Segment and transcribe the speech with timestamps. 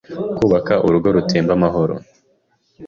[0.37, 1.95] kubaka urugo rutemba amahoro